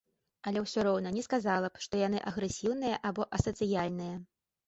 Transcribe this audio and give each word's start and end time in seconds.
Але 0.51 0.61
ўсё 0.61 0.85
роўна 0.87 1.09
не 1.17 1.23
сказала 1.27 1.67
б, 1.75 1.83
што 1.87 2.01
яны 2.07 2.23
агрэсіўныя 2.31 2.95
або 3.09 3.27
асацыяльныя. 3.39 4.15